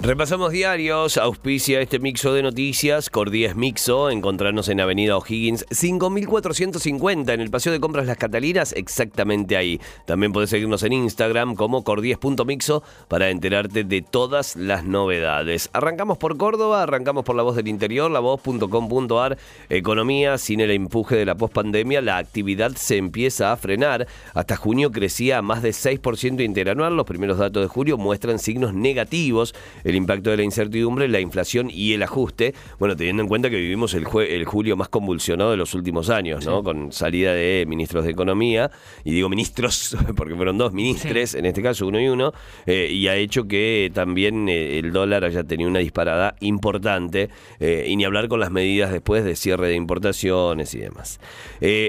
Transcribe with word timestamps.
Repasamos 0.00 0.52
diarios, 0.52 1.16
auspicia 1.16 1.80
este 1.80 1.98
mixo 1.98 2.34
de 2.34 2.42
noticias, 2.42 3.08
Cordíes 3.08 3.56
Mixo, 3.56 4.10
encontrarnos 4.10 4.68
en 4.68 4.80
Avenida 4.80 5.16
O'Higgins 5.16 5.64
5450 5.70 7.32
en 7.32 7.40
el 7.40 7.48
Paseo 7.48 7.72
de 7.72 7.80
Compras 7.80 8.06
Las 8.06 8.18
Catalinas, 8.18 8.72
exactamente 8.72 9.56
ahí. 9.56 9.80
También 10.04 10.32
podés 10.32 10.50
seguirnos 10.50 10.82
en 10.82 10.92
Instagram 10.92 11.54
como 11.54 11.84
cordies.mixo 11.84 12.82
para 13.08 13.30
enterarte 13.30 13.84
de 13.84 14.02
todas 14.02 14.56
las 14.56 14.84
novedades. 14.84 15.70
Arrancamos 15.72 16.18
por 16.18 16.36
Córdoba, 16.36 16.82
arrancamos 16.82 17.24
por 17.24 17.36
la 17.36 17.42
voz 17.42 17.56
del 17.56 17.68
interior, 17.68 18.10
la 18.10 18.20
voz.com.ar, 18.20 19.38
economía, 19.70 20.36
sin 20.36 20.60
el 20.60 20.72
empuje 20.72 21.16
de 21.16 21.24
la 21.24 21.36
pospandemia, 21.36 22.02
la 22.02 22.18
actividad 22.18 22.72
se 22.72 22.98
empieza 22.98 23.52
a 23.52 23.56
frenar. 23.56 24.06
Hasta 24.34 24.56
junio 24.56 24.90
crecía 24.90 25.40
más 25.40 25.62
de 25.62 25.70
6% 25.70 26.44
interanual, 26.44 26.94
los 26.94 27.06
primeros 27.06 27.38
datos 27.38 27.62
de 27.62 27.68
julio 27.68 27.96
muestran 27.96 28.38
signos 28.38 28.74
negativos 28.74 29.54
el 29.84 29.93
impacto 29.96 30.30
de 30.30 30.38
la 30.38 30.42
incertidumbre, 30.42 31.08
la 31.08 31.20
inflación 31.20 31.70
y 31.70 31.92
el 31.92 32.02
ajuste. 32.02 32.54
Bueno, 32.78 32.96
teniendo 32.96 33.22
en 33.22 33.28
cuenta 33.28 33.50
que 33.50 33.56
vivimos 33.56 33.94
el, 33.94 34.06
el 34.28 34.44
julio 34.44 34.76
más 34.76 34.88
convulsionado 34.88 35.50
de 35.50 35.56
los 35.56 35.74
últimos 35.74 36.10
años, 36.10 36.44
¿no? 36.46 36.62
Con 36.62 36.92
salida 36.92 37.32
de 37.32 37.64
ministros 37.66 38.04
de 38.04 38.10
Economía, 38.10 38.70
y 39.04 39.12
digo 39.12 39.28
ministros 39.28 39.96
porque 40.16 40.34
fueron 40.34 40.58
dos 40.58 40.72
ministres, 40.72 41.34
en 41.34 41.46
este 41.46 41.62
caso 41.62 41.86
uno 41.86 42.00
y 42.00 42.08
uno, 42.08 42.32
eh, 42.66 42.88
y 42.90 43.08
ha 43.08 43.16
hecho 43.16 43.46
que 43.46 43.90
también 43.94 44.48
eh, 44.48 44.78
el 44.78 44.92
dólar 44.92 45.24
haya 45.24 45.44
tenido 45.44 45.70
una 45.70 45.80
disparada 45.80 46.36
importante, 46.40 47.30
eh, 47.60 47.86
y 47.88 47.96
ni 47.96 48.04
hablar 48.04 48.28
con 48.28 48.40
las 48.40 48.50
medidas 48.50 48.92
después 48.92 49.24
de 49.24 49.36
cierre 49.36 49.68
de 49.68 49.74
importaciones 49.74 50.74
y 50.74 50.78
demás. 50.78 51.20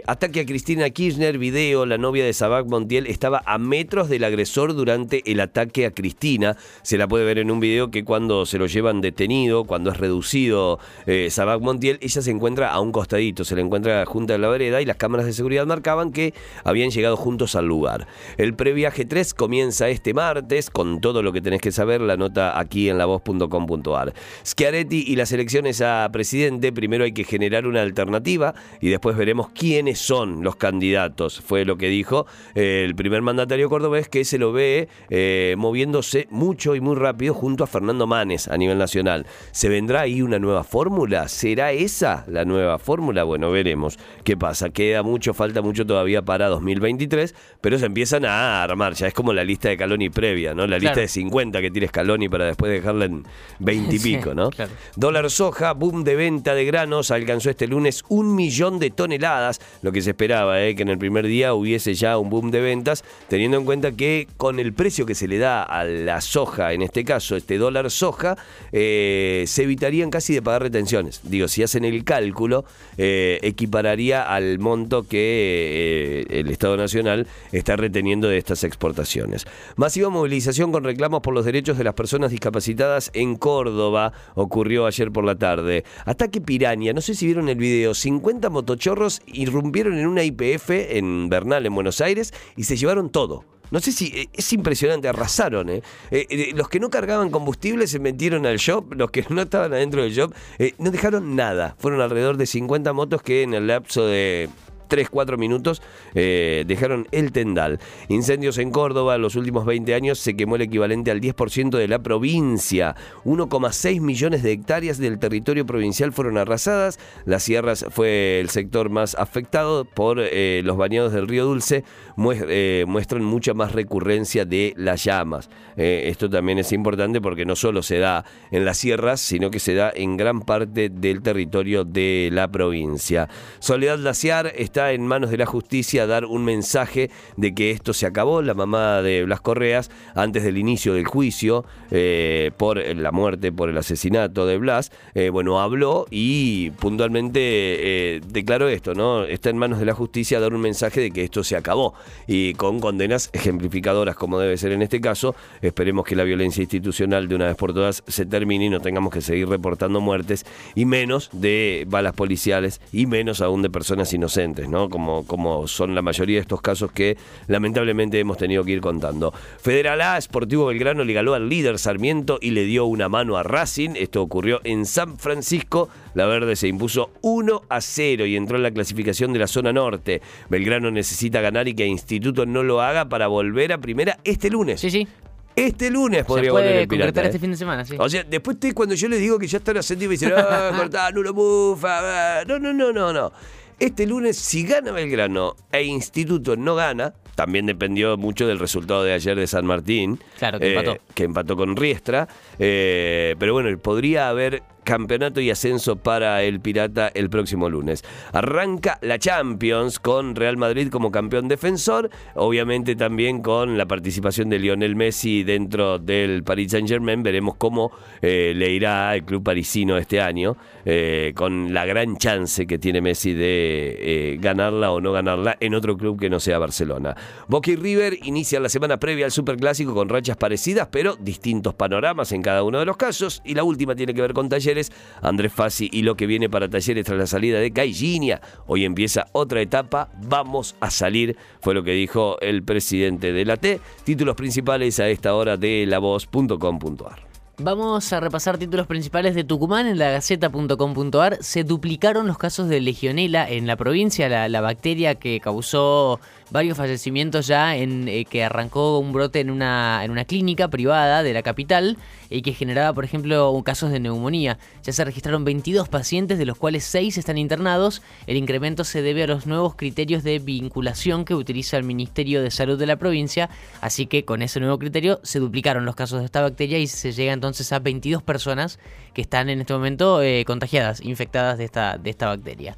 ataque 0.07 0.41
a 0.41 0.45
Cristina 0.45 0.89
Kirchner, 0.89 1.37
video, 1.37 1.85
la 1.85 1.97
novia 1.97 2.25
de 2.25 2.33
Sabac 2.33 2.67
Montiel 2.67 3.07
estaba 3.07 3.41
a 3.45 3.57
metros 3.57 4.09
del 4.09 4.23
agresor 4.23 4.73
durante 4.73 5.29
el 5.31 5.39
ataque 5.39 5.85
a 5.85 5.91
Cristina. 5.91 6.57
Se 6.81 6.97
la 6.97 7.07
puede 7.07 7.25
ver 7.25 7.39
en 7.39 7.51
un 7.51 7.59
video 7.59 7.84
que 7.91 8.03
cuando 8.03 8.45
se 8.45 8.57
lo 8.57 8.65
llevan 8.65 9.01
detenido, 9.01 9.65
cuando 9.65 9.91
es 9.91 9.97
reducido 9.97 10.79
eh, 11.05 11.29
Montiel, 11.61 11.97
ella 12.01 12.21
se 12.21 12.31
encuentra 12.31 12.71
a 12.71 12.79
un 12.79 12.91
costadito, 12.91 13.43
se 13.43 13.55
le 13.55 13.61
encuentra 13.61 14.05
junto 14.05 14.33
a 14.33 14.37
la 14.37 14.47
vereda 14.47 14.81
y 14.81 14.85
las 14.85 14.97
cámaras 14.97 15.25
de 15.25 15.33
seguridad 15.33 15.65
marcaban 15.65 16.11
que 16.11 16.33
habían 16.63 16.89
llegado 16.89 17.17
juntos 17.17 17.55
al 17.55 17.65
lugar. 17.65 18.07
El 18.37 18.53
previaje 18.55 19.05
3 19.05 19.33
comienza 19.33 19.89
este 19.89 20.13
martes 20.13 20.69
con 20.69 21.01
todo 21.01 21.21
lo 21.21 21.31
que 21.33 21.41
tenés 21.41 21.61
que 21.61 21.71
saber, 21.71 22.01
la 22.01 22.17
nota 22.17 22.59
aquí 22.59 22.89
en 22.89 22.97
lavoz.com.ar. 22.97 24.13
Schiaretti 24.45 25.03
y 25.07 25.15
las 25.15 25.31
elecciones 25.31 25.81
a 25.81 26.09
presidente, 26.11 26.71
primero 26.71 27.03
hay 27.03 27.13
que 27.13 27.23
generar 27.23 27.67
una 27.67 27.81
alternativa 27.81 28.53
y 28.81 28.89
después 28.89 29.17
veremos 29.17 29.49
quiénes 29.49 29.99
son 29.99 30.43
los 30.43 30.55
candidatos. 30.55 31.41
Fue 31.41 31.65
lo 31.65 31.77
que 31.77 31.87
dijo 31.87 32.25
eh, 32.53 32.83
el 32.85 32.95
primer 32.95 33.21
mandatario 33.21 33.69
cordobés 33.69 34.09
que 34.09 34.25
se 34.25 34.37
lo 34.37 34.51
ve 34.51 34.87
eh, 35.09 35.55
moviéndose 35.57 36.27
mucho 36.29 36.75
y 36.75 36.81
muy 36.81 36.95
rápido 36.95 37.33
junto 37.33 37.63
a 37.63 37.67
Fernando 37.75 38.07
Manes 38.07 38.47
a 38.47 38.55
nivel 38.55 38.77
nacional. 38.77 39.25
¿Se 39.51 39.67
vendrá 39.67 40.01
ahí 40.01 40.21
una 40.21 40.39
nueva 40.39 40.63
fórmula? 40.63 41.27
¿Será 41.27 41.73
esa 41.73 42.23
la 42.29 42.45
nueva 42.45 42.79
fórmula? 42.79 43.25
Bueno, 43.25 43.51
veremos 43.51 43.99
qué 44.23 44.37
pasa. 44.37 44.69
Queda 44.69 45.03
mucho, 45.03 45.33
falta 45.33 45.61
mucho 45.61 45.85
todavía 45.85 46.21
para 46.21 46.47
2023, 46.47 47.35
pero 47.59 47.77
se 47.77 47.87
empiezan 47.87 48.23
a 48.23 48.63
armar. 48.63 48.93
Ya 48.93 49.07
es 49.07 49.13
como 49.13 49.33
la 49.33 49.43
lista 49.43 49.67
de 49.67 49.75
Caloni 49.75 50.09
previa, 50.09 50.53
¿no? 50.53 50.65
La 50.67 50.79
lista 50.79 51.01
de 51.01 51.09
50 51.09 51.59
que 51.59 51.69
tienes 51.69 51.91
Caloni 51.91 52.29
para 52.29 52.45
después 52.45 52.71
dejarla 52.71 53.05
en 53.05 53.25
20 53.59 53.93
y 53.93 53.99
pico, 54.05 54.33
¿no? 54.33 54.51
Dólar 54.95 55.29
soja, 55.29 55.73
boom 55.73 56.05
de 56.05 56.15
venta 56.15 56.55
de 56.55 56.63
granos, 56.63 57.11
alcanzó 57.11 57.49
este 57.49 57.67
lunes 57.67 58.05
un 58.07 58.35
millón 58.35 58.79
de 58.79 58.89
toneladas, 58.89 59.59
lo 59.81 59.91
que 59.91 60.01
se 60.01 60.11
esperaba, 60.11 60.63
¿eh? 60.63 60.75
que 60.75 60.83
en 60.83 60.89
el 60.89 60.97
primer 60.97 61.27
día 61.27 61.53
hubiese 61.53 61.93
ya 61.93 62.17
un 62.17 62.29
boom 62.29 62.51
de 62.51 62.61
ventas, 62.61 63.03
teniendo 63.27 63.57
en 63.57 63.65
cuenta 63.65 63.91
que 63.91 64.29
con 64.37 64.61
el 64.61 64.71
precio 64.71 65.05
que 65.05 65.13
se 65.13 65.27
le 65.27 65.39
da 65.39 65.61
a 65.61 65.83
la 65.83 66.21
soja, 66.21 66.71
en 66.71 66.81
este 66.81 67.03
caso, 67.03 67.35
este 67.35 67.57
dólar 67.57 67.64
soja, 67.89 68.37
eh, 68.71 69.43
se 69.47 69.63
evitarían 69.63 70.09
casi 70.09 70.33
de 70.33 70.41
pagar 70.41 70.63
retenciones. 70.63 71.21
Digo, 71.23 71.47
si 71.47 71.63
hacen 71.63 71.85
el 71.85 72.03
cálculo, 72.03 72.65
eh, 72.97 73.39
equipararía 73.41 74.23
al 74.23 74.59
monto 74.59 75.03
que 75.03 76.25
eh, 76.29 76.39
el 76.39 76.49
Estado 76.49 76.77
Nacional 76.77 77.27
está 77.51 77.75
reteniendo 77.75 78.27
de 78.27 78.37
estas 78.37 78.63
exportaciones. 78.63 79.45
Masiva 79.75 80.09
movilización 80.09 80.71
con 80.71 80.83
reclamos 80.83 81.21
por 81.21 81.33
los 81.33 81.45
derechos 81.45 81.77
de 81.77 81.83
las 81.83 81.93
personas 81.93 82.31
discapacitadas 82.31 83.11
en 83.13 83.35
Córdoba 83.35 84.13
ocurrió 84.35 84.85
ayer 84.85 85.11
por 85.11 85.23
la 85.23 85.35
tarde. 85.35 85.83
Ataque 86.05 86.41
Piraña, 86.41 86.93
no 86.93 87.01
sé 87.01 87.15
si 87.15 87.25
vieron 87.25 87.49
el 87.49 87.57
video, 87.57 87.93
50 87.93 88.49
motochorros 88.49 89.21
irrumpieron 89.27 89.97
en 89.97 90.07
una 90.07 90.23
IPF 90.23 90.69
en 90.69 91.29
Bernal, 91.29 91.65
en 91.65 91.75
Buenos 91.75 92.01
Aires, 92.01 92.33
y 92.55 92.63
se 92.63 92.77
llevaron 92.77 93.09
todo. 93.09 93.43
No 93.71 93.79
sé 93.79 93.91
si 93.91 94.07
eh, 94.07 94.29
es 94.33 94.53
impresionante, 94.53 95.07
arrasaron. 95.07 95.69
¿eh? 95.69 95.81
Eh, 96.11 96.51
los 96.55 96.69
que 96.69 96.79
no 96.79 96.89
cargaban 96.89 97.29
combustible 97.29 97.87
se 97.87 97.99
metieron 97.99 98.45
al 98.45 98.57
shop, 98.57 98.93
los 98.93 99.11
que 99.11 99.25
no 99.29 99.41
estaban 99.41 99.73
adentro 99.73 100.03
del 100.03 100.13
shop 100.13 100.33
no 100.77 100.91
dejaron 100.91 101.35
nada. 101.35 101.75
Fueron 101.79 102.01
alrededor 102.01 102.37
de 102.37 102.45
50 102.45 102.93
motos 102.93 103.21
que 103.21 103.43
en 103.43 103.53
el 103.53 103.67
lapso 103.67 104.05
de 104.07 104.49
3-4 104.87 105.37
minutos 105.37 105.81
eh, 106.13 106.63
dejaron 106.67 107.07
el 107.11 107.31
tendal. 107.31 107.79
Incendios 108.07 108.57
en 108.57 108.71
Córdoba, 108.71 109.15
en 109.15 109.21
los 109.21 109.35
últimos 109.35 109.65
20 109.65 109.93
años 109.93 110.19
se 110.19 110.35
quemó 110.35 110.55
el 110.55 110.63
equivalente 110.63 111.11
al 111.11 111.21
10% 111.21 111.77
de 111.77 111.87
la 111.87 111.99
provincia. 111.99 112.95
1,6 113.23 114.01
millones 114.01 114.43
de 114.43 114.51
hectáreas 114.51 114.97
del 114.97 115.19
territorio 115.19 115.65
provincial 115.65 116.11
fueron 116.11 116.37
arrasadas. 116.37 116.99
Las 117.25 117.43
sierras 117.43 117.85
fue 117.89 118.39
el 118.39 118.49
sector 118.49 118.89
más 118.89 119.15
afectado 119.15 119.85
por 119.85 120.19
eh, 120.19 120.61
los 120.63 120.77
bañados 120.77 121.13
del 121.13 121.27
río 121.27 121.45
Dulce. 121.45 121.83
Eh, 122.17 122.85
muestran 122.87 123.23
mucha 123.23 123.53
más 123.53 123.71
recurrencia 123.71 124.45
de 124.45 124.73
las 124.77 125.03
llamas. 125.03 125.49
esto 125.75 126.29
también 126.29 126.59
es 126.59 126.71
importante 126.71 127.19
porque 127.21 127.45
no 127.45 127.55
solo 127.55 127.83
se 127.83 127.97
da 127.97 128.25
en 128.51 128.65
las 128.65 128.77
sierras, 128.77 129.19
sino 129.19 129.51
que 129.51 129.59
se 129.59 129.73
da 129.73 129.91
en 129.93 130.17
gran 130.17 130.41
parte 130.41 130.89
del 130.89 131.21
territorio 131.21 131.83
de 131.83 132.29
la 132.31 132.47
provincia. 132.47 133.27
Soledad 133.59 133.99
Laciar 133.99 134.51
está 134.55 134.74
en 134.75 135.07
manos 135.07 135.29
de 135.29 135.37
la 135.37 135.45
justicia 135.45 136.05
dar 136.05 136.25
un 136.25 136.43
mensaje 136.43 137.09
de 137.37 137.53
que 137.53 137.71
esto 137.71 137.93
se 137.93 138.05
acabó. 138.05 138.41
La 138.41 138.53
mamá 138.53 139.01
de 139.01 139.23
Blas 139.23 139.39
Correas, 139.39 139.89
antes 140.15 140.43
del 140.43 140.57
inicio 140.57 140.93
del 140.93 141.05
juicio 141.05 141.65
eh, 141.91 142.51
por 142.57 142.77
la 142.77 143.11
muerte, 143.11 143.51
por 143.51 143.69
el 143.69 143.77
asesinato 143.77 144.45
de 144.45 144.57
Blas, 144.57 144.91
eh, 145.13 145.29
bueno, 145.29 145.61
habló 145.61 146.07
y 146.11 146.71
puntualmente 146.71 147.39
eh, 147.39 148.21
declaró 148.27 148.67
esto, 148.67 148.93
¿no? 148.93 149.23
Está 149.23 149.49
en 149.49 149.57
manos 149.57 149.79
de 149.79 149.85
la 149.85 149.93
justicia 149.93 150.39
dar 150.39 150.53
un 150.53 150.61
mensaje 150.61 150.99
de 150.99 151.11
que 151.11 151.23
esto 151.23 151.43
se 151.43 151.55
acabó 151.55 151.93
y 152.27 152.53
con 152.55 152.79
condenas 152.79 153.29
ejemplificadoras 153.33 154.15
como 154.15 154.39
debe 154.39 154.57
ser 154.57 154.73
en 154.73 154.81
este 154.81 154.99
caso. 154.99 155.35
Esperemos 155.61 156.05
que 156.05 156.15
la 156.15 156.23
violencia 156.23 156.61
institucional 156.61 157.27
de 157.29 157.35
una 157.35 157.45
vez 157.47 157.55
por 157.55 157.73
todas 157.73 158.03
se 158.07 158.25
termine 158.25 158.65
y 158.65 158.69
no 158.69 158.81
tengamos 158.81 159.13
que 159.13 159.21
seguir 159.21 159.47
reportando 159.47 160.01
muertes 160.01 160.45
y 160.75 160.85
menos 160.85 161.29
de 161.31 161.85
balas 161.87 162.13
policiales 162.13 162.81
y 162.91 163.05
menos 163.05 163.41
aún 163.41 163.61
de 163.61 163.69
personas 163.69 164.11
inocentes. 164.13 164.64
Como, 164.65 165.25
como 165.25 165.67
son 165.67 165.95
la 165.95 166.01
mayoría 166.01 166.37
de 166.37 166.41
estos 166.41 166.61
casos 166.61 166.91
que 166.91 167.17
lamentablemente 167.47 168.19
hemos 168.19 168.37
tenido 168.37 168.63
que 168.63 168.71
ir 168.71 168.81
contando. 168.81 169.33
Federal 169.61 170.01
A, 170.01 170.19
Sportivo 170.19 170.67
Belgrano 170.67 171.03
le 171.03 171.13
galó 171.13 171.33
al 171.33 171.49
líder 171.49 171.79
Sarmiento 171.79 172.39
y 172.41 172.51
le 172.51 172.65
dio 172.65 172.85
una 172.85 173.09
mano 173.09 173.37
a 173.37 173.43
Racing. 173.43 173.91
Esto 173.95 174.21
ocurrió 174.21 174.61
en 174.63 174.85
San 174.85 175.17
Francisco. 175.17 175.89
La 176.13 176.25
Verde 176.25 176.55
se 176.55 176.67
impuso 176.67 177.11
1 177.21 177.63
a 177.69 177.81
0 177.81 178.25
y 178.25 178.35
entró 178.35 178.57
en 178.57 178.63
la 178.63 178.71
clasificación 178.71 179.33
de 179.33 179.39
la 179.39 179.47
zona 179.47 179.71
norte. 179.73 180.21
Belgrano 180.49 180.91
necesita 180.91 181.41
ganar 181.41 181.67
y 181.67 181.75
que 181.75 181.85
Instituto 181.85 182.45
no 182.45 182.63
lo 182.63 182.81
haga 182.81 183.09
para 183.09 183.27
volver 183.27 183.73
a 183.73 183.77
primera 183.79 184.17
este 184.23 184.49
lunes. 184.49 184.81
Sí, 184.81 184.89
sí. 184.89 185.07
Este 185.55 185.89
lunes 185.89 186.25
podría 186.25 186.51
volver 186.51 186.75
el 186.75 186.87
pirata. 186.87 187.23
este 187.23 187.37
¿eh? 187.37 187.39
fin 187.39 187.51
de 187.51 187.57
semana, 187.57 187.85
sí. 187.85 187.95
O 187.97 188.09
sea, 188.09 188.23
después 188.23 188.57
cuando 188.73 188.93
yo 188.93 189.07
le 189.07 189.17
digo 189.17 189.39
que 189.39 189.47
ya 189.47 189.59
están 189.59 189.77
ascendidos 189.77 190.09
me 190.09 190.13
dicen, 190.13 190.33
ah, 190.37 190.71
cortá, 190.75 191.11
no 191.11 191.21
lo 191.21 191.33
bufa. 191.33 192.43
No, 192.45 192.59
no, 192.59 192.73
no, 192.73 192.91
no, 192.91 193.13
no. 193.13 193.31
Este 193.79 194.05
lunes, 194.05 194.37
si 194.37 194.63
gana 194.63 194.91
Belgrano 194.91 195.55
e 195.71 195.83
Instituto 195.83 196.55
no 196.55 196.75
gana, 196.75 197.13
también 197.35 197.65
dependió 197.65 198.15
mucho 198.17 198.47
del 198.47 198.59
resultado 198.59 199.03
de 199.03 199.13
ayer 199.13 199.37
de 199.37 199.47
San 199.47 199.65
Martín. 199.65 200.19
Claro, 200.37 200.59
que 200.59 200.69
empató. 200.69 200.91
Eh, 200.93 201.01
que 201.13 201.23
empató 201.25 201.57
con 201.57 201.75
Riestra. 201.75 202.27
Eh, 202.57 203.35
pero 203.37 203.53
bueno, 203.53 203.77
podría 203.77 204.29
haber 204.29 204.63
campeonato 204.85 205.41
y 205.41 205.49
ascenso 205.49 205.97
para 205.97 206.43
el 206.43 206.61
Pirata 206.61 207.09
el 207.13 207.29
próximo 207.29 207.69
lunes. 207.69 208.03
Arranca 208.31 208.97
la 209.01 209.19
Champions 209.19 209.99
con 209.99 210.35
Real 210.35 210.55
Madrid 210.55 210.89
como 210.89 211.11
campeón 211.11 211.49
defensor, 211.49 212.09
obviamente 212.35 212.95
también 212.95 213.41
con 213.41 213.77
la 213.77 213.85
participación 213.87 214.49
de 214.49 214.59
Lionel 214.59 214.95
Messi 214.95 215.43
dentro 215.43 215.99
del 215.99 216.43
Paris 216.43 216.71
Saint 216.71 216.87
Germain. 216.87 217.23
Veremos 217.23 217.55
cómo 217.57 217.91
eh, 218.21 218.53
le 218.55 218.71
irá 218.71 219.09
al 219.09 219.25
club 219.25 219.43
parisino 219.43 219.97
este 219.97 220.21
año, 220.21 220.55
eh, 220.85 221.33
con 221.35 221.73
la 221.73 221.85
gran 221.85 222.17
chance 222.17 222.65
que 222.67 222.77
tiene 222.77 223.01
Messi 223.01 223.33
de 223.33 223.97
eh, 223.99 224.37
ganarla 224.39 224.91
o 224.91 225.01
no 225.01 225.11
ganarla 225.11 225.57
en 225.59 225.73
otro 225.73 225.97
club 225.97 226.19
que 226.19 226.29
no 226.29 226.39
sea 226.39 226.59
Barcelona. 226.59 227.15
Boca 227.47 227.71
y 227.71 227.75
River 227.75 228.19
inician 228.23 228.63
la 228.63 228.69
semana 228.69 228.97
previa 228.97 229.25
al 229.25 229.31
Superclásico 229.31 229.93
con 229.93 230.09
rachas 230.09 230.37
parecidas, 230.37 230.87
pero 230.91 231.15
distintos 231.15 231.73
panoramas 231.73 232.31
en 232.31 232.43
cada 232.43 232.63
uno 232.63 232.79
de 232.79 232.85
los 232.85 232.97
casos. 232.97 233.41
Y 233.43 233.55
la 233.55 233.63
última 233.63 233.95
tiene 233.95 234.13
que 234.13 234.21
ver 234.21 234.33
con 234.33 234.47
Talleres 234.47 234.74
Andrés 235.21 235.53
Fassi 235.53 235.89
y 235.91 236.01
lo 236.01 236.15
que 236.15 236.27
viene 236.27 236.49
para 236.49 236.69
Talleres 236.69 237.05
tras 237.05 237.17
la 237.17 237.27
salida 237.27 237.59
de 237.59 237.71
Caillinia. 237.71 238.41
Hoy 238.67 238.85
empieza 238.85 239.27
otra 239.31 239.61
etapa, 239.61 240.09
vamos 240.21 240.75
a 240.79 240.91
salir, 240.91 241.37
fue 241.61 241.73
lo 241.73 241.83
que 241.83 241.91
dijo 241.91 242.39
el 242.41 242.63
presidente 242.63 243.33
de 243.33 243.45
la 243.45 243.57
T. 243.57 243.79
Títulos 244.03 244.35
principales 244.35 244.99
a 244.99 245.09
esta 245.09 245.35
hora 245.35 245.57
de 245.57 245.85
lavoz.com.ar. 245.85 247.25
Vamos 247.57 248.11
a 248.11 248.19
repasar 248.19 248.57
títulos 248.57 248.85
principales 248.85 249.33
de 249.33 249.45
Tucumán 249.45 249.87
en 249.87 249.97
la 249.97 250.11
gaceta.com.ar. 250.11 251.37
Se 251.39 251.63
duplicaron 251.63 252.27
los 252.27 252.37
casos 252.37 252.67
de 252.67 252.81
legionela 252.81 253.49
en 253.49 253.65
la 253.65 253.77
provincia, 253.77 254.49
la 254.49 254.61
bacteria 254.61 255.15
que 255.15 255.39
causó 255.39 256.19
varios 256.51 256.77
fallecimientos 256.77 257.47
ya 257.47 257.75
en 257.75 258.07
eh, 258.07 258.25
que 258.25 258.43
arrancó 258.43 258.99
un 258.99 259.11
brote 259.11 259.39
en 259.39 259.49
una, 259.49 260.01
en 260.03 260.11
una 260.11 260.25
clínica 260.25 260.67
privada 260.67 261.23
de 261.23 261.33
la 261.33 261.41
capital 261.41 261.97
y 262.29 262.41
que 262.41 262.53
generaba, 262.53 262.93
por 262.93 263.05
ejemplo, 263.05 263.61
casos 263.63 263.91
de 263.91 263.99
neumonía. 263.99 264.57
Ya 264.83 264.93
se 264.93 265.03
registraron 265.03 265.43
22 265.45 265.89
pacientes, 265.89 266.37
de 266.37 266.45
los 266.45 266.57
cuales 266.57 266.83
6 266.85 267.17
están 267.17 267.37
internados. 267.37 268.01
El 268.27 268.37
incremento 268.37 268.83
se 268.83 269.01
debe 269.01 269.23
a 269.23 269.27
los 269.27 269.47
nuevos 269.47 269.75
criterios 269.75 270.23
de 270.23 270.39
vinculación 270.39 271.25
que 271.25 271.35
utiliza 271.35 271.77
el 271.77 271.83
Ministerio 271.83 272.41
de 272.41 272.51
Salud 272.51 272.77
de 272.77 272.85
la 272.85 272.97
provincia, 272.97 273.49
así 273.81 274.05
que 274.05 274.25
con 274.25 274.41
ese 274.41 274.59
nuevo 274.59 274.79
criterio 274.79 275.19
se 275.23 275.39
duplicaron 275.39 275.85
los 275.85 275.95
casos 275.95 276.19
de 276.19 276.25
esta 276.25 276.41
bacteria 276.41 276.79
y 276.79 276.87
se 276.87 277.11
llega 277.11 277.33
entonces 277.33 277.71
a 277.71 277.79
22 277.79 278.23
personas 278.23 278.79
que 279.13 279.21
están 279.21 279.49
en 279.49 279.61
este 279.61 279.73
momento 279.73 280.21
eh, 280.21 280.43
contagiadas, 280.45 281.01
infectadas 281.01 281.57
de 281.57 281.65
esta, 281.65 281.97
de 281.97 282.09
esta 282.09 282.27
bacteria. 282.27 282.77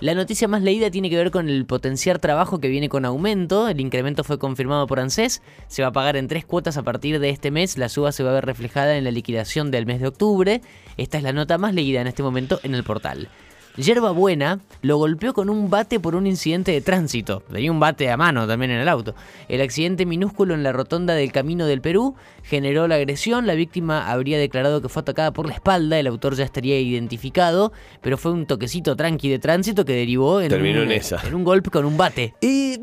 La 0.00 0.14
noticia 0.14 0.48
más 0.48 0.62
leída 0.62 0.90
tiene 0.90 1.10
que 1.10 1.16
ver 1.18 1.30
con 1.30 1.50
el 1.50 1.66
potenciar 1.66 2.20
trabajo 2.20 2.58
que 2.58 2.68
viene 2.68 2.88
con 2.88 3.04
aumento. 3.04 3.68
El 3.68 3.80
incremento 3.80 4.24
fue 4.24 4.38
confirmado 4.38 4.86
por 4.86 4.98
ANSES. 4.98 5.42
Se 5.68 5.82
va 5.82 5.88
a 5.88 5.92
pagar 5.92 6.16
en 6.16 6.26
tres 6.26 6.46
cuotas 6.46 6.78
a 6.78 6.82
partir 6.82 7.20
de 7.20 7.28
este 7.28 7.50
mes. 7.50 7.76
La 7.76 7.90
suba 7.90 8.10
se 8.10 8.22
va 8.22 8.30
a 8.30 8.34
ver 8.34 8.46
reflejada 8.46 8.96
en 8.96 9.04
la 9.04 9.10
liquidación 9.10 9.70
del 9.70 9.84
mes 9.84 10.00
de 10.00 10.08
octubre. 10.08 10.62
Esta 10.96 11.18
es 11.18 11.22
la 11.22 11.34
nota 11.34 11.58
más 11.58 11.74
leída 11.74 12.00
en 12.00 12.06
este 12.06 12.22
momento 12.22 12.60
en 12.62 12.74
el 12.74 12.82
portal. 12.82 13.28
Yerba 13.76 14.10
Buena 14.10 14.60
lo 14.82 14.96
golpeó 14.98 15.32
con 15.32 15.48
un 15.48 15.70
bate 15.70 16.00
por 16.00 16.14
un 16.14 16.26
incidente 16.26 16.72
de 16.72 16.80
tránsito. 16.80 17.42
Tenía 17.52 17.70
un 17.70 17.80
bate 17.80 18.10
a 18.10 18.16
mano 18.16 18.46
también 18.46 18.70
en 18.72 18.80
el 18.80 18.88
auto. 18.88 19.14
El 19.48 19.60
accidente 19.60 20.06
minúsculo 20.06 20.54
en 20.54 20.62
la 20.62 20.72
rotonda 20.72 21.14
del 21.14 21.32
Camino 21.32 21.66
del 21.66 21.80
Perú 21.80 22.14
generó 22.42 22.88
la 22.88 22.96
agresión. 22.96 23.46
La 23.46 23.54
víctima 23.54 24.10
habría 24.10 24.38
declarado 24.38 24.82
que 24.82 24.88
fue 24.88 25.00
atacada 25.02 25.32
por 25.32 25.46
la 25.46 25.54
espalda. 25.54 25.98
El 25.98 26.06
autor 26.08 26.34
ya 26.34 26.44
estaría 26.44 26.78
identificado, 26.80 27.72
pero 28.00 28.16
fue 28.18 28.32
un 28.32 28.46
toquecito 28.46 28.96
tranqui 28.96 29.28
de 29.28 29.38
tránsito 29.38 29.84
que 29.84 29.92
derivó 29.92 30.40
en, 30.40 30.52
un, 30.54 30.66
en 30.66 31.34
un 31.34 31.44
golpe 31.44 31.70
con 31.70 31.84
un 31.84 31.96
bate. 31.96 32.34
Y 32.40 32.76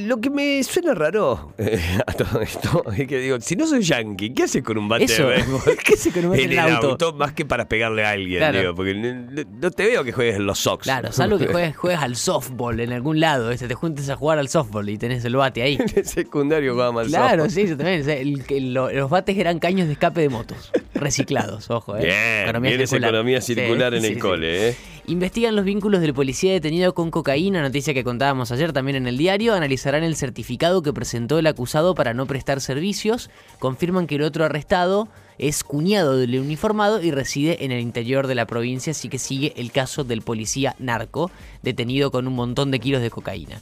lo 0.00 0.20
que 0.20 0.28
me 0.30 0.62
suena 0.64 0.92
raro 0.94 1.52
eh, 1.58 1.78
a 2.06 2.12
todo 2.12 2.40
esto 2.40 2.84
es 2.96 3.06
que 3.06 3.18
digo, 3.18 3.40
si 3.40 3.54
no 3.54 3.66
soy 3.66 3.82
yankee, 3.82 4.32
¿qué 4.34 4.44
haces 4.44 4.62
con 4.62 4.76
un 4.78 4.88
bate 4.88 5.04
Eso. 5.04 5.28
de? 5.28 5.36
¿Qué 5.84 5.94
haces 5.94 6.12
con 6.12 6.24
un 6.24 6.30
bate 6.32 6.42
en 6.44 6.52
en 6.52 6.58
el 6.58 6.64
el 6.66 6.74
auto? 6.74 6.90
auto? 6.90 7.12
Más 7.12 7.32
que 7.32 7.44
para 7.44 7.68
pegarle 7.68 8.04
a 8.04 8.10
alguien, 8.10 8.38
Claro. 8.40 8.58
digo, 8.60 8.74
porque 8.74 8.94
no, 8.94 9.42
no 9.60 9.70
te 9.70 9.84
veo 9.86 10.02
que 10.04 10.12
juegues 10.12 10.33
en 10.34 10.46
los 10.46 10.58
Sox. 10.58 10.82
Claro, 10.84 11.12
salvo 11.12 11.38
que 11.38 11.46
juegues, 11.52 11.76
juegues 11.76 12.00
al 12.00 12.16
softball 12.16 12.78
en 12.80 12.92
algún 12.92 13.20
lado, 13.20 13.48
¿viste? 13.50 13.68
te 13.68 13.74
juntes 13.74 14.08
a 14.10 14.16
jugar 14.16 14.38
al 14.38 14.48
softball 14.48 14.88
y 14.88 14.98
tenés 14.98 15.24
el 15.24 15.36
bate 15.36 15.62
ahí. 15.62 15.74
en 15.80 15.86
el 15.96 16.04
secundario 16.04 16.72
jugaba 16.72 17.02
al 17.02 17.06
Claro, 17.08 17.44
softball. 17.44 17.50
sí, 17.50 17.68
yo 17.68 17.76
también. 17.76 18.00
o 18.02 18.04
sea, 18.04 18.16
el- 18.16 18.44
el- 18.48 18.74
lo- 18.74 18.90
los 18.92 19.10
bates 19.10 19.36
eran 19.38 19.58
caños 19.58 19.86
de 19.86 19.92
escape 19.94 20.20
de 20.20 20.28
motos, 20.28 20.70
reciclados, 20.94 21.70
ojo. 21.70 21.96
¿eh? 21.96 22.04
Bien, 22.46 22.62
bien 22.62 22.80
esa 22.80 22.96
economía 22.96 23.40
circular 23.40 23.92
Sí, 23.92 23.98
en 23.98 24.04
el 24.04 24.14
sí. 24.14 24.18
cole, 24.20 24.68
¿eh? 24.70 24.76
Investigan 25.06 25.54
los 25.54 25.66
vínculos 25.66 26.00
del 26.00 26.14
policía 26.14 26.52
detenido 26.52 26.94
con 26.94 27.10
cocaína, 27.10 27.60
noticia 27.60 27.92
que 27.92 28.04
contábamos 28.04 28.50
ayer 28.52 28.72
también 28.72 28.96
en 28.96 29.06
el 29.06 29.18
diario. 29.18 29.52
Analizarán 29.52 30.02
el 30.02 30.16
certificado 30.16 30.82
que 30.82 30.94
presentó 30.94 31.38
el 31.38 31.46
acusado 31.46 31.94
para 31.94 32.14
no 32.14 32.26
prestar 32.26 32.62
servicios. 32.62 33.28
Confirman 33.58 34.06
que 34.06 34.14
el 34.14 34.22
otro 34.22 34.46
arrestado 34.46 35.08
es 35.38 35.64
cuñado 35.64 36.16
del 36.16 36.38
uniformado 36.38 37.02
y 37.02 37.10
reside 37.10 37.64
en 37.64 37.72
el 37.72 37.80
interior 37.80 38.26
de 38.26 38.34
la 38.34 38.46
provincia, 38.46 38.92
así 38.92 39.08
que 39.08 39.18
sigue 39.18 39.52
el 39.56 39.72
caso 39.72 40.04
del 40.04 40.22
policía 40.22 40.76
narco, 40.78 41.30
detenido 41.62 42.10
con 42.10 42.26
un 42.26 42.34
montón 42.34 42.70
de 42.70 42.80
kilos 42.80 43.02
de 43.02 43.10
cocaína. 43.10 43.60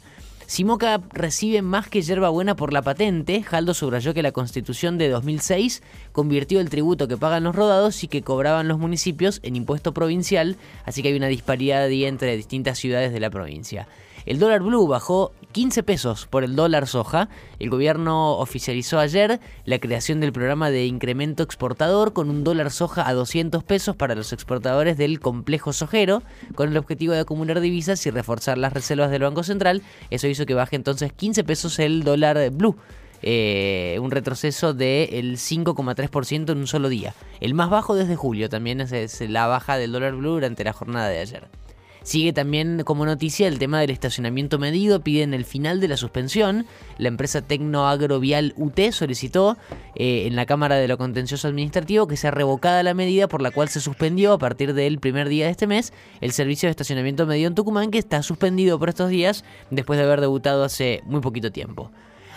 Simoca 0.53 1.01
recibe 1.15 1.63
más 1.63 1.89
que 1.89 2.03
yerba 2.03 2.29
buena 2.29 2.55
por 2.55 2.75
la 2.75 2.83
patente. 2.83 3.43
Jaldo 3.43 3.73
subrayó 3.73 4.13
que 4.13 4.23
la 4.23 4.33
constitución 4.33 4.99
de 4.99 5.09
2006 5.09 5.83
convirtió 6.13 6.61
el 6.61 6.69
tributo 6.69 7.09
que 7.09 7.17
pagan 7.17 7.45
los 7.45 7.57
rodados 7.57 8.05
y 8.05 8.09
que 8.09 8.21
cobraban 8.21 8.69
los 8.69 8.79
municipios 8.79 9.41
en 9.45 9.57
impuesto 9.57 9.95
provincial, 9.95 10.59
así 10.85 11.01
que 11.01 11.09
hay 11.09 11.17
una 11.17 11.29
disparidad 11.29 11.85
ahí 11.85 12.05
entre 12.05 12.37
distintas 12.37 12.79
ciudades 12.79 13.15
de 13.15 13.21
la 13.21 13.31
provincia. 13.31 13.89
El 14.27 14.39
dólar 14.39 14.63
blue 14.63 14.87
bajó 14.87 15.33
15 15.53 15.83
pesos 15.83 16.27
por 16.27 16.45
el 16.45 16.57
dólar 16.57 16.87
soja. 16.87 17.29
El 17.59 17.71
gobierno 17.71 18.39
oficializó 18.39 18.99
ayer 18.99 19.41
la 19.65 19.79
creación 19.79 20.21
del 20.21 20.33
programa 20.33 20.71
de 20.71 20.87
incremento 20.87 21.43
exportador 21.43 22.13
con 22.13 22.31
un 22.31 22.45
dólar 22.45 22.71
soja 22.71 23.07
a 23.07 23.13
200 23.13 23.63
pesos 23.65 23.97
para 23.97 24.15
los 24.15 24.33
exportadores 24.33 24.97
del 24.97 25.21
complejo 25.21 25.73
sojero, 25.73 26.23
con 26.55 26.71
el 26.71 26.77
objetivo 26.77 27.13
de 27.13 27.21
acumular 27.21 27.61
divisas 27.61 28.05
y 28.07 28.11
reforzar 28.11 28.59
las 28.59 28.73
reservas 28.73 29.11
del 29.11 29.23
Banco 29.23 29.43
Central. 29.43 29.83
Eso 30.11 30.27
hizo 30.27 30.47
que 30.47 30.55
baje 30.55 30.77
entonces 30.77 31.13
15 31.13 31.45
pesos 31.45 31.79
el 31.79 32.03
dólar 32.03 32.51
blue. 32.51 32.77
Eh, 33.25 33.99
un 34.03 34.11
retroceso 34.11 34.75
del 34.75 35.37
5,3% 35.37 36.51
en 36.51 36.59
un 36.59 36.67
solo 36.67 36.89
día. 36.89 37.15
El 37.41 37.55
más 37.55 37.71
bajo 37.71 37.95
desde 37.95 38.17
julio 38.17 38.49
también 38.49 38.81
es, 38.81 38.91
es 38.91 39.21
la 39.31 39.47
baja 39.47 39.77
del 39.77 39.93
dólar 39.93 40.17
blue 40.17 40.33
durante 40.33 40.65
la 40.65 40.73
jornada 40.73 41.09
de 41.09 41.21
ayer. 41.21 41.62
Sigue 42.03 42.33
también 42.33 42.83
como 42.85 43.07
noticia 43.07 43.47
el 43.49 43.59
tema 43.59 43.81
del 43.81 43.91
estacionamiento 43.91 44.59
medido. 44.59 45.01
Piden 45.01 45.35
el 45.35 45.45
final 45.45 45.81
de 45.81 45.89
la 45.89 45.97
suspensión. 45.97 46.67
La 46.99 47.09
empresa 47.09 47.43
Tecnoagrovial 47.43 48.55
UT 48.57 48.79
solicitó 48.91 49.57
eh, 49.95 50.27
en 50.27 50.37
la 50.37 50.47
Cámara 50.47 50.77
de 50.77 50.89
lo 50.89 50.99
Contencioso 50.99 51.49
Administrativo 51.49 52.07
que 52.07 52.17
sea 52.17 52.31
revocada 52.31 52.83
la 52.83 52.95
medida 52.95 53.29
por 53.29 53.43
la 53.43 53.51
cual 53.51 53.69
se 53.69 53.81
suspendió 53.81 54.33
a 54.33 54.39
partir 54.39 54.75
del 54.75 54.99
primer 54.99 55.29
día 55.29 55.47
de 55.47 55.53
este 55.53 55.67
mes 55.67 55.93
el 56.21 56.33
servicio 56.33 56.67
de 56.67 56.73
estacionamiento 56.73 57.27
medido 57.27 57.49
en 57.49 57.55
Tucumán, 57.55 57.91
que 57.91 57.99
está 57.99 58.23
suspendido 58.23 58.79
por 58.79 58.89
estos 58.89 59.11
días 59.11 59.45
después 59.71 59.99
de 59.99 60.05
haber 60.05 60.21
debutado 60.21 60.65
hace 60.65 61.03
muy 61.07 61.21
poquito 61.21 61.53
tiempo. 61.53 61.91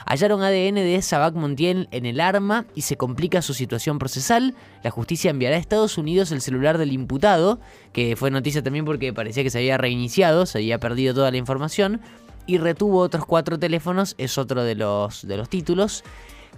Hallaron 0.05 0.43
ADN 0.43 0.75
de 0.75 1.01
Sabac 1.01 1.33
Montiel 1.33 1.87
en 1.91 2.05
el 2.05 2.19
arma 2.19 2.67
y 2.75 2.81
se 2.81 2.95
complica 2.95 3.41
su 3.41 3.55
situación 3.55 3.97
procesal. 3.97 4.53
La 4.83 4.91
justicia 4.91 5.31
enviará 5.31 5.55
a 5.55 5.59
Estados 5.59 5.97
Unidos 5.97 6.31
el 6.31 6.41
celular 6.41 6.77
del 6.77 6.93
imputado, 6.93 7.59
que 7.91 8.15
fue 8.15 8.29
noticia 8.29 8.61
también 8.61 8.85
porque 8.85 9.13
parecía 9.13 9.41
que 9.41 9.49
se 9.49 9.57
había 9.57 9.77
reiniciado, 9.77 10.45
se 10.45 10.59
había 10.59 10.79
perdido 10.79 11.15
toda 11.15 11.31
la 11.31 11.37
información, 11.37 12.01
y 12.45 12.59
retuvo 12.59 12.99
otros 12.99 13.25
cuatro 13.25 13.57
teléfonos, 13.57 14.13
es 14.19 14.37
otro 14.37 14.63
de 14.63 14.75
los, 14.75 15.27
de 15.27 15.37
los 15.37 15.49
títulos. 15.49 16.03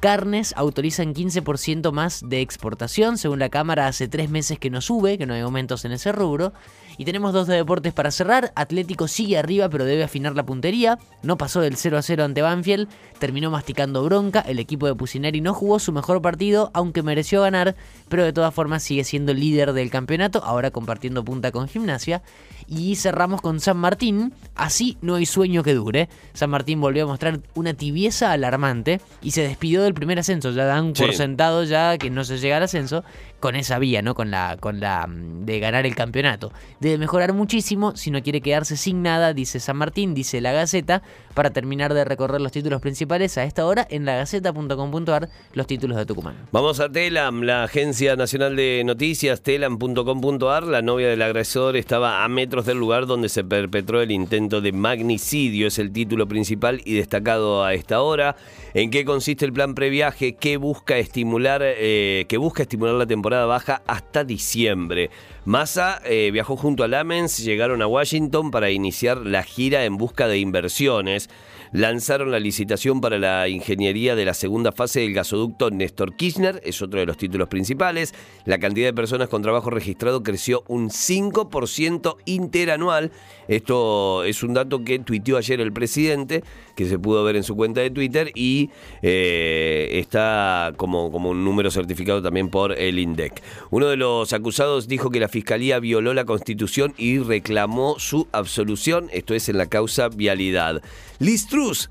Carnes 0.01 0.53
autorizan 0.57 1.15
15% 1.15 1.91
más 1.91 2.21
de 2.27 2.41
exportación, 2.41 3.17
según 3.17 3.39
la 3.39 3.49
Cámara 3.49 3.87
hace 3.87 4.07
tres 4.07 4.29
meses 4.29 4.59
que 4.59 4.69
no 4.69 4.81
sube, 4.81 5.17
que 5.17 5.25
no 5.25 5.33
hay 5.33 5.41
aumentos 5.41 5.85
en 5.85 5.93
ese 5.93 6.11
rubro. 6.11 6.53
Y 6.99 7.05
tenemos 7.05 7.31
dos 7.31 7.45
de 7.47 7.55
deportes 7.55 7.93
para 7.93 8.09
cerrar. 8.09 8.51
Atlético 8.55 9.07
sigue 9.07 9.37
arriba, 9.37 9.69
pero 9.69 9.85
debe 9.85 10.03
afinar 10.03 10.35
la 10.35 10.45
puntería. 10.45 10.97
No 11.21 11.37
pasó 11.37 11.61
del 11.61 11.75
0 11.77 11.97
a 11.97 12.01
0 12.01 12.23
ante 12.23 12.41
Banfield. 12.41 12.87
Terminó 13.19 13.51
masticando 13.51 14.03
bronca. 14.03 14.39
El 14.41 14.57
equipo 14.57 14.87
de 14.87 14.95
Pusineri 14.95 15.39
no 15.41 15.53
jugó 15.53 15.77
su 15.77 15.91
mejor 15.91 16.21
partido, 16.23 16.71
aunque 16.73 17.03
mereció 17.03 17.41
ganar. 17.41 17.75
Pero 18.09 18.23
de 18.23 18.33
todas 18.33 18.53
formas 18.53 18.81
sigue 18.81 19.03
siendo 19.03 19.33
líder 19.33 19.73
del 19.73 19.91
campeonato, 19.91 20.43
ahora 20.43 20.71
compartiendo 20.71 21.23
punta 21.23 21.51
con 21.51 21.67
Gimnasia. 21.67 22.23
Y 22.67 22.95
cerramos 22.95 23.41
con 23.41 23.59
San 23.59 23.77
Martín. 23.77 24.33
Así 24.55 24.97
no 25.01 25.15
hay 25.15 25.25
sueño 25.27 25.61
que 25.63 25.75
dure. 25.75 26.09
San 26.33 26.49
Martín 26.49 26.81
volvió 26.81 27.03
a 27.03 27.07
mostrar 27.07 27.39
una 27.53 27.75
tibieza 27.75 28.31
alarmante 28.31 29.01
y 29.21 29.31
se 29.31 29.41
despidió 29.43 29.83
del 29.83 29.93
primer 29.93 30.17
ascenso. 30.19 30.51
Ya 30.51 30.65
dan 30.65 30.93
por 30.93 31.11
Sí. 31.11 31.17
sentado 31.17 31.63
ya 31.63 31.97
que 31.99 32.09
no 32.09 32.23
se 32.23 32.39
llega 32.39 32.57
al 32.57 32.63
ascenso 32.63 33.03
con 33.39 33.55
esa 33.55 33.79
vía, 33.79 34.01
¿no? 34.01 34.15
Con 34.15 34.31
la, 34.31 34.57
con 34.59 34.79
la 34.79 35.07
mm, 35.07 35.45
de 35.45 35.59
ganar 35.59 35.85
el 35.85 35.95
campeonato. 35.95 36.51
Debe 36.79 36.97
mejorar 36.97 37.33
muchísimo 37.33 37.95
si 37.95 38.11
no 38.11 38.21
quiere 38.21 38.41
quedarse 38.41 38.77
sin 38.77 39.03
nada, 39.03 39.33
dice 39.33 39.59
San 39.59 39.77
Martín, 39.77 40.13
dice 40.13 40.41
la 40.41 40.51
Gaceta, 40.51 41.03
para 41.33 41.51
terminar 41.51 41.93
de 41.93 42.03
recorrer 42.03 42.41
los 42.41 42.51
títulos 42.51 42.81
principales 42.81 43.37
a 43.37 43.43
esta 43.43 43.65
hora 43.65 43.85
en 43.89 44.05
lagaceta.com.ar, 44.05 45.29
los 45.53 45.67
títulos 45.67 45.97
de 45.97 46.05
Tucumán. 46.05 46.35
Vamos 46.51 46.79
a 46.79 46.89
Telam, 46.89 47.43
la 47.43 47.63
agencia 47.63 48.15
nacional 48.15 48.55
de 48.55 48.81
noticias, 48.85 49.41
telam.com.ar. 49.41 50.63
La 50.63 50.81
novia 50.81 51.09
del 51.09 51.21
agresor 51.21 51.77
estaba 51.77 52.23
a 52.23 52.27
metros 52.27 52.65
del 52.65 52.77
lugar 52.77 53.05
donde 53.05 53.29
se 53.29 53.43
perpetró 53.43 54.01
el 54.01 54.11
intento 54.11 54.61
de 54.61 54.71
magnicidio. 54.71 55.67
Es 55.67 55.77
el 55.79 55.91
título 55.91 56.27
principal 56.27 56.81
y 56.85 56.95
destacado 56.95 57.63
a 57.63 57.73
esta 57.73 58.01
hora. 58.01 58.35
¿En 58.73 58.89
qué 58.89 59.05
consiste 59.05 59.45
el 59.45 59.53
plan 59.53 59.75
previaje 59.75 60.35
que 60.35 60.57
busca 60.57 60.97
estimular, 60.97 61.61
eh, 61.63 62.25
que 62.27 62.37
busca 62.37 62.63
estimular 62.63 62.95
la 62.95 63.05
temporada 63.05 63.26
baja 63.29 63.81
hasta 63.87 64.23
diciembre? 64.23 65.09
Massa 65.45 66.01
eh, 66.05 66.29
viajó 66.31 66.57
junto 66.57 66.83
a 66.83 66.87
Lamens, 66.87 67.37
llegaron 67.37 67.81
a 67.81 67.87
Washington 67.87 68.51
para 68.51 68.69
iniciar 68.69 69.17
la 69.17 69.43
gira 69.43 69.85
en 69.85 69.97
busca 69.97 70.27
de 70.27 70.39
inversiones. 70.39 71.29
Lanzaron 71.71 72.31
la 72.31 72.39
licitación 72.39 73.01
para 73.01 73.19
la 73.19 73.47
ingeniería 73.47 74.15
de 74.15 74.25
la 74.25 74.33
segunda 74.33 74.71
fase 74.71 75.01
del 75.01 75.13
gasoducto 75.13 75.69
Néstor 75.69 76.15
Kirchner, 76.15 76.61
es 76.63 76.81
otro 76.81 76.99
de 76.99 77.05
los 77.05 77.17
títulos 77.17 77.47
principales. 77.47 78.13
La 78.45 78.59
cantidad 78.59 78.87
de 78.87 78.93
personas 78.93 79.29
con 79.29 79.41
trabajo 79.41 79.69
registrado 79.69 80.23
creció 80.23 80.63
un 80.67 80.89
5% 80.89 82.17
interanual. 82.25 83.11
Esto 83.47 84.23
es 84.23 84.43
un 84.43 84.53
dato 84.53 84.83
que 84.83 84.99
tuiteó 84.99 85.37
ayer 85.37 85.61
el 85.61 85.71
presidente, 85.73 86.43
que 86.75 86.85
se 86.85 86.99
pudo 86.99 87.23
ver 87.23 87.35
en 87.35 87.43
su 87.43 87.55
cuenta 87.55 87.81
de 87.81 87.89
Twitter 87.89 88.31
y 88.35 88.69
eh, 89.01 89.89
está 89.93 90.73
como, 90.77 91.11
como 91.11 91.29
un 91.29 91.43
número 91.43 91.71
certificado 91.71 92.21
también 92.21 92.49
por 92.49 92.77
el 92.77 92.99
INDEC. 92.99 93.41
Uno 93.71 93.87
de 93.87 93.97
los 93.97 94.33
acusados 94.33 94.87
dijo 94.87 95.09
que 95.09 95.19
la 95.19 95.29
fiscalía 95.29 95.79
violó 95.79 96.13
la 96.13 96.25
constitución 96.25 96.93
y 96.97 97.19
reclamó 97.19 97.99
su 97.99 98.27
absolución, 98.31 99.09
esto 99.11 99.33
es 99.33 99.49
en 99.49 99.57
la 99.57 99.67
causa 99.67 100.09
vialidad. 100.09 100.81
Liz 101.19 101.47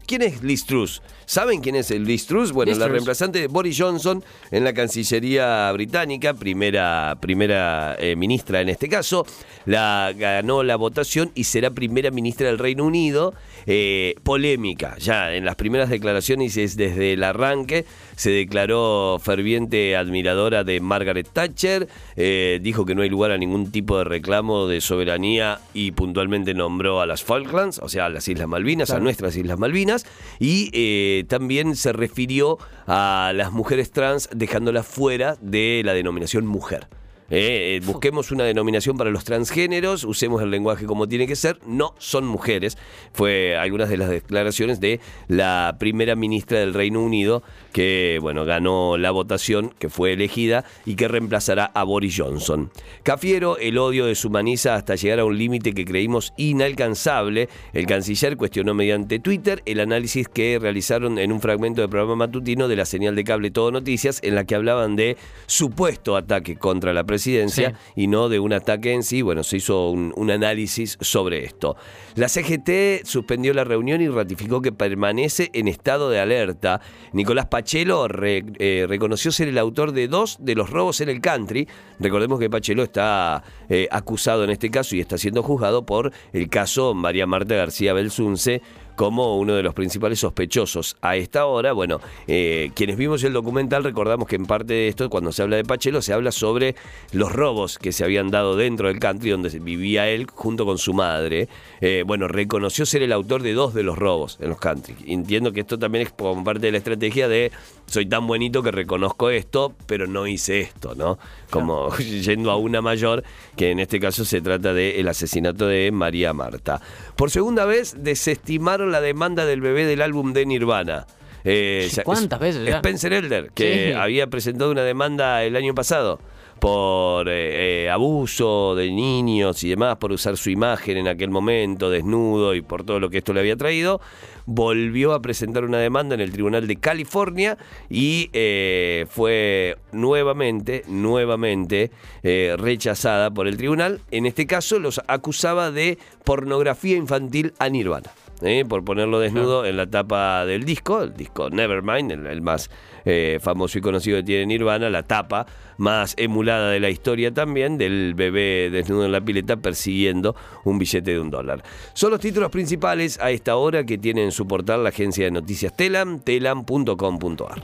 ¿quién 0.06 0.22
es 0.22 0.44
Liz 0.44 0.64
Truss? 0.64 1.02
¿Saben 1.26 1.60
quién 1.60 1.74
es 1.74 1.90
el 1.90 2.04
Liz 2.04 2.26
Truss? 2.26 2.52
Bueno, 2.52 2.70
Liz 2.70 2.78
la 2.78 2.86
Truss. 2.86 2.92
reemplazante 2.92 3.40
de 3.40 3.48
Boris 3.48 3.76
Johnson 3.76 4.22
en 4.52 4.62
la 4.62 4.72
Cancillería 4.72 5.70
británica, 5.72 6.34
primera, 6.34 7.18
primera 7.20 7.96
eh, 7.98 8.14
ministra 8.14 8.60
en 8.60 8.68
este 8.68 8.88
caso, 8.88 9.26
la 9.64 10.12
ganó 10.16 10.62
la 10.62 10.76
votación 10.76 11.32
y 11.34 11.44
será 11.44 11.70
primera 11.70 12.12
ministra 12.12 12.46
del 12.46 12.58
Reino 12.58 12.84
Unido. 12.84 13.34
Eh, 13.68 14.14
polémica, 14.22 14.96
ya 14.98 15.34
en 15.34 15.44
las 15.44 15.56
primeras 15.56 15.90
declaraciones 15.90 16.56
es 16.56 16.76
desde 16.76 17.14
el 17.14 17.24
arranque, 17.24 17.84
se 18.14 18.30
declaró 18.30 19.20
ferviente 19.20 19.96
admiradora 19.96 20.62
de 20.62 20.80
Margaret 20.80 21.28
Thatcher, 21.32 21.88
eh, 22.14 22.60
dijo 22.62 22.86
que 22.86 22.94
no 22.94 23.02
hay 23.02 23.08
lugar 23.08 23.32
a 23.32 23.38
ningún 23.38 23.72
tipo 23.72 23.98
de 23.98 24.04
reclamo 24.04 24.68
de 24.68 24.80
soberanía 24.80 25.58
y 25.74 25.90
puntualmente 25.90 26.54
nombró 26.54 27.00
a 27.00 27.06
las 27.06 27.24
Falklands, 27.24 27.80
o 27.82 27.88
sea, 27.88 28.06
a 28.06 28.08
las 28.08 28.28
Islas 28.28 28.46
Malvinas, 28.46 28.90
a 28.90 29.00
nuestras 29.00 29.34
Islas 29.36 29.58
Malvinas, 29.58 30.06
y 30.38 31.15
eh, 31.18 31.24
también 31.24 31.76
se 31.76 31.92
refirió 31.92 32.58
a 32.86 33.32
las 33.34 33.52
mujeres 33.52 33.90
trans 33.90 34.28
dejándolas 34.34 34.86
fuera 34.86 35.36
de 35.40 35.82
la 35.84 35.94
denominación 35.94 36.46
mujer. 36.46 36.88
Eh, 37.28 37.76
eh, 37.76 37.80
busquemos 37.84 38.30
una 38.30 38.44
denominación 38.44 38.96
para 38.96 39.10
los 39.10 39.24
transgéneros, 39.24 40.04
usemos 40.04 40.42
el 40.42 40.50
lenguaje 40.50 40.86
como 40.86 41.08
tiene 41.08 41.26
que 41.26 41.34
ser, 41.34 41.58
no 41.66 41.94
son 41.98 42.26
mujeres. 42.26 42.78
Fue 43.12 43.56
algunas 43.56 43.88
de 43.88 43.96
las 43.96 44.10
declaraciones 44.10 44.80
de 44.80 45.00
la 45.26 45.76
primera 45.78 46.14
ministra 46.14 46.60
del 46.60 46.74
Reino 46.74 47.02
Unido 47.02 47.42
que, 47.72 48.18
bueno, 48.22 48.44
ganó 48.44 48.96
la 48.96 49.10
votación, 49.10 49.74
que 49.78 49.88
fue 49.88 50.12
elegida 50.12 50.64
y 50.84 50.94
que 50.94 51.08
reemplazará 51.08 51.66
a 51.66 51.82
Boris 51.82 52.14
Johnson. 52.16 52.70
Cafiero, 53.02 53.58
el 53.58 53.78
odio 53.78 54.06
deshumaniza 54.06 54.74
hasta 54.74 54.94
llegar 54.94 55.20
a 55.20 55.24
un 55.24 55.36
límite 55.36 55.74
que 55.74 55.84
creímos 55.84 56.32
inalcanzable. 56.36 57.48
El 57.72 57.86
canciller 57.86 58.36
cuestionó 58.36 58.72
mediante 58.74 59.18
Twitter 59.18 59.62
el 59.66 59.80
análisis 59.80 60.28
que 60.28 60.58
realizaron 60.60 61.18
en 61.18 61.32
un 61.32 61.40
fragmento 61.40 61.80
del 61.80 61.90
programa 61.90 62.16
matutino 62.16 62.68
de 62.68 62.76
la 62.76 62.86
señal 62.86 63.16
de 63.16 63.24
cable 63.24 63.50
Todo 63.50 63.70
Noticias, 63.70 64.20
en 64.22 64.34
la 64.34 64.44
que 64.44 64.54
hablaban 64.54 64.96
de 64.96 65.16
supuesto 65.46 66.16
ataque 66.16 66.56
contra 66.56 66.92
la 66.92 67.04
presidencia 67.16 67.70
Sí. 67.70 68.02
y 68.02 68.06
no 68.06 68.28
de 68.28 68.38
un 68.38 68.52
ataque 68.52 68.92
en 68.92 69.02
sí. 69.02 69.22
Bueno, 69.22 69.42
se 69.42 69.56
hizo 69.56 69.90
un, 69.90 70.12
un 70.16 70.30
análisis 70.30 70.98
sobre 71.00 71.44
esto. 71.44 71.76
La 72.14 72.28
CGT 72.28 73.04
suspendió 73.04 73.52
la 73.54 73.64
reunión 73.64 74.00
y 74.00 74.08
ratificó 74.08 74.60
que 74.62 74.72
permanece 74.72 75.50
en 75.54 75.68
estado 75.68 76.10
de 76.10 76.20
alerta. 76.20 76.80
Nicolás 77.12 77.46
Pachelo 77.46 78.08
re- 78.08 78.44
eh, 78.58 78.86
reconoció 78.88 79.32
ser 79.32 79.48
el 79.48 79.58
autor 79.58 79.92
de 79.92 80.08
dos 80.08 80.36
de 80.40 80.54
los 80.54 80.70
robos 80.70 81.00
en 81.00 81.08
el 81.08 81.20
country. 81.20 81.66
Recordemos 81.98 82.38
que 82.38 82.50
Pachelo 82.50 82.82
está 82.82 83.42
eh, 83.68 83.88
acusado 83.90 84.44
en 84.44 84.50
este 84.50 84.70
caso 84.70 84.94
y 84.96 85.00
está 85.00 85.18
siendo 85.18 85.42
juzgado 85.42 85.86
por 85.86 86.12
el 86.32 86.48
caso 86.48 86.94
María 86.94 87.26
Marta 87.26 87.54
García 87.54 87.92
Belsunce 87.94 88.62
como 88.96 89.38
uno 89.38 89.54
de 89.54 89.62
los 89.62 89.74
principales 89.74 90.18
sospechosos. 90.20 90.96
A 91.02 91.16
esta 91.16 91.46
hora, 91.46 91.72
bueno, 91.72 92.00
eh, 92.26 92.70
quienes 92.74 92.96
vimos 92.96 93.22
el 93.24 93.32
documental 93.32 93.84
recordamos 93.84 94.26
que 94.26 94.36
en 94.36 94.46
parte 94.46 94.74
de 94.74 94.88
esto, 94.88 95.08
cuando 95.10 95.32
se 95.32 95.42
habla 95.42 95.56
de 95.56 95.64
Pachelo, 95.64 96.02
se 96.02 96.12
habla 96.12 96.32
sobre 96.32 96.74
los 97.12 97.30
robos 97.30 97.78
que 97.78 97.92
se 97.92 98.04
habían 98.04 98.30
dado 98.30 98.56
dentro 98.56 98.88
del 98.88 98.98
country 98.98 99.30
donde 99.30 99.50
vivía 99.60 100.08
él 100.08 100.26
junto 100.32 100.64
con 100.64 100.78
su 100.78 100.94
madre. 100.94 101.48
Eh, 101.80 102.02
bueno, 102.06 102.26
reconoció 102.26 102.86
ser 102.86 103.02
el 103.02 103.12
autor 103.12 103.42
de 103.42 103.52
dos 103.52 103.74
de 103.74 103.82
los 103.82 103.98
robos 103.98 104.38
en 104.40 104.48
los 104.48 104.58
country. 104.58 104.96
Entiendo 105.06 105.52
que 105.52 105.60
esto 105.60 105.78
también 105.78 106.06
es 106.06 106.12
como 106.12 106.42
parte 106.42 106.66
de 106.66 106.72
la 106.72 106.78
estrategia 106.78 107.28
de 107.28 107.52
soy 107.86 108.06
tan 108.06 108.26
buenito 108.26 108.62
que 108.62 108.72
reconozco 108.72 109.30
esto, 109.30 109.74
pero 109.86 110.06
no 110.06 110.26
hice 110.26 110.60
esto, 110.60 110.94
¿no? 110.96 111.18
Como 111.50 111.94
yendo 111.98 112.50
a 112.50 112.56
una 112.56 112.82
mayor, 112.82 113.22
que 113.56 113.70
en 113.70 113.78
este 113.78 114.00
caso 114.00 114.24
se 114.24 114.40
trata 114.40 114.72
del 114.74 115.06
asesinato 115.08 115.66
de 115.66 115.90
María 115.92 116.32
Marta. 116.32 116.80
Por 117.14 117.30
segunda 117.30 117.64
vez 117.64 117.94
desestimaron 117.98 118.85
la 118.90 119.00
demanda 119.00 119.44
del 119.46 119.60
bebé 119.60 119.86
del 119.86 120.02
álbum 120.02 120.32
de 120.32 120.46
Nirvana. 120.46 121.06
Eh, 121.44 121.88
¿Cuántas 122.04 122.40
veces 122.40 122.66
ya? 122.66 122.76
Spencer 122.76 123.12
Elder, 123.12 123.50
que 123.54 123.88
Sí. 123.88 123.92
había 123.92 124.26
presentado 124.26 124.70
una 124.72 124.82
demanda 124.82 125.44
el 125.44 125.54
año 125.54 125.74
pasado 125.74 126.18
por 126.58 127.28
eh, 127.28 127.84
eh, 127.84 127.90
abuso 127.90 128.74
de 128.74 128.90
niños 128.90 129.62
y 129.62 129.68
demás, 129.68 129.96
por 129.98 130.10
usar 130.10 130.36
su 130.38 130.50
imagen 130.50 130.96
en 130.96 131.06
aquel 131.06 131.30
momento, 131.30 131.90
desnudo 131.90 132.54
y 132.54 132.62
por 132.62 132.82
todo 132.82 132.98
lo 132.98 133.10
que 133.10 133.18
esto 133.18 133.32
le 133.34 133.40
había 133.40 133.56
traído, 133.56 134.00
volvió 134.46 135.12
a 135.12 135.20
presentar 135.20 135.64
una 135.64 135.78
demanda 135.78 136.14
en 136.14 136.20
el 136.22 136.32
Tribunal 136.32 136.66
de 136.66 136.76
California 136.76 137.58
y 137.90 138.30
eh, 138.32 139.04
fue 139.10 139.76
nuevamente, 139.92 140.82
nuevamente 140.88 141.90
eh, 142.22 142.56
rechazada 142.58 143.30
por 143.30 143.46
el 143.46 143.56
tribunal. 143.56 144.00
En 144.10 144.24
este 144.26 144.46
caso 144.46 144.78
los 144.78 145.00
acusaba 145.08 145.70
de 145.70 145.98
pornografía 146.24 146.96
infantil 146.96 147.52
a 147.58 147.68
Nirvana. 147.68 148.10
¿Eh? 148.42 148.64
por 148.68 148.84
ponerlo 148.84 149.20
desnudo 149.20 149.64
en 149.64 149.76
la 149.76 149.86
tapa 149.86 150.44
del 150.44 150.64
disco, 150.64 151.02
el 151.02 151.14
disco 151.14 151.50
Nevermind, 151.50 152.12
el, 152.12 152.26
el 152.26 152.40
más 152.40 152.70
eh, 153.04 153.38
famoso 153.40 153.78
y 153.78 153.80
conocido 153.80 154.18
que 154.18 154.24
tiene 154.24 154.46
Nirvana, 154.46 154.90
la 154.90 155.02
tapa 155.02 155.46
más 155.78 156.14
emulada 156.16 156.70
de 156.70 156.80
la 156.80 156.90
historia 156.90 157.32
también, 157.32 157.78
del 157.78 158.14
bebé 158.14 158.70
desnudo 158.70 159.04
en 159.04 159.12
la 159.12 159.20
pileta 159.20 159.56
persiguiendo 159.56 160.34
un 160.64 160.78
billete 160.78 161.12
de 161.12 161.20
un 161.20 161.30
dólar. 161.30 161.62
Son 161.92 162.10
los 162.10 162.20
títulos 162.20 162.50
principales 162.50 163.18
a 163.20 163.30
esta 163.30 163.56
hora 163.56 163.84
que 163.84 163.98
tiene 163.98 164.24
en 164.24 164.32
su 164.32 164.46
portal 164.46 164.82
la 164.82 164.88
agencia 164.88 165.24
de 165.24 165.30
noticias 165.30 165.74
Telam, 165.76 166.20
telam.com.ar. 166.20 167.62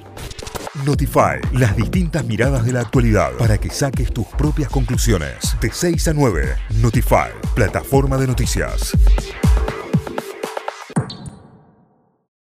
Notify, 0.87 1.39
las 1.53 1.77
distintas 1.77 2.25
miradas 2.25 2.65
de 2.65 2.73
la 2.73 2.81
actualidad 2.81 3.33
para 3.33 3.59
que 3.59 3.69
saques 3.69 4.13
tus 4.13 4.27
propias 4.27 4.71
conclusiones. 4.71 5.57
De 5.61 5.71
6 5.71 6.09
a 6.09 6.15
9, 6.15 6.55
Notify, 6.81 7.31
plataforma 7.55 8.17
de 8.17 8.27
noticias. 8.27 8.97